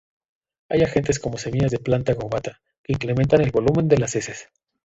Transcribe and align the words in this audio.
Hay 0.69 0.81
agentes 0.81 1.19
como 1.19 1.37
semillas 1.37 1.69
de 1.69 1.77
"Plantago 1.77 2.25
ovata" 2.25 2.59
que 2.81 2.93
incrementan 2.93 3.41
el 3.41 3.51
volumen 3.51 3.87
de 3.87 3.99
las 3.99 4.15
heces. 4.15 4.49